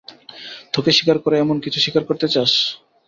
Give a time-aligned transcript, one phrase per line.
[0.73, 2.51] তোকে শিকার করে এমনকিছু শিকার করতে চাস?